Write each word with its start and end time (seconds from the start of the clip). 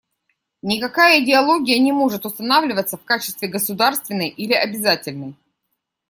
Никакая 0.63 1.23
идеология 1.23 1.77
не 1.77 1.91
может 1.91 2.25
устанавливаться 2.25 2.97
в 2.97 3.03
качестве 3.05 3.47
государственной 3.49 4.29
или 4.29 4.51
обязательной. 4.53 5.35